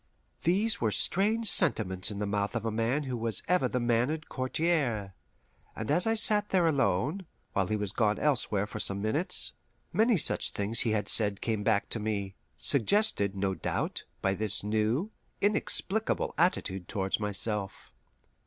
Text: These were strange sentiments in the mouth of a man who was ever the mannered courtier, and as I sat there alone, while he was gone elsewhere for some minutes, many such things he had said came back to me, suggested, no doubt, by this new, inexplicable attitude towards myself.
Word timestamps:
These 0.41 0.81
were 0.81 0.89
strange 0.89 1.47
sentiments 1.47 2.09
in 2.09 2.17
the 2.17 2.25
mouth 2.25 2.55
of 2.55 2.65
a 2.65 2.71
man 2.71 3.03
who 3.03 3.15
was 3.15 3.43
ever 3.47 3.67
the 3.67 3.79
mannered 3.79 4.29
courtier, 4.29 5.13
and 5.75 5.91
as 5.91 6.07
I 6.07 6.15
sat 6.15 6.49
there 6.49 6.65
alone, 6.65 7.27
while 7.53 7.67
he 7.67 7.75
was 7.75 7.91
gone 7.91 8.17
elsewhere 8.17 8.65
for 8.65 8.79
some 8.79 8.99
minutes, 8.99 9.53
many 9.93 10.17
such 10.17 10.49
things 10.53 10.79
he 10.79 10.89
had 10.89 11.07
said 11.07 11.39
came 11.39 11.61
back 11.61 11.87
to 11.89 11.99
me, 11.99 12.33
suggested, 12.57 13.35
no 13.35 13.53
doubt, 13.53 14.03
by 14.23 14.33
this 14.33 14.63
new, 14.63 15.11
inexplicable 15.39 16.33
attitude 16.35 16.87
towards 16.87 17.19
myself. 17.19 17.93